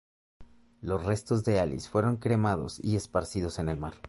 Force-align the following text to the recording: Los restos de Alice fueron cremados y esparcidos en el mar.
Los 0.81 1.05
restos 1.05 1.43
de 1.43 1.59
Alice 1.59 1.87
fueron 1.87 2.17
cremados 2.17 2.79
y 2.83 2.95
esparcidos 2.95 3.59
en 3.59 3.69
el 3.69 3.77
mar. 3.77 3.93